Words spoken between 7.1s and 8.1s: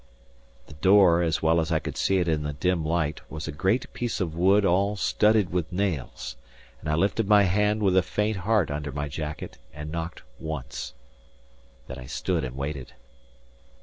my hand with a